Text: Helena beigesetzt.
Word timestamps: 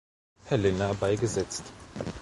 Helena 0.47 0.95
beigesetzt. 0.95 1.63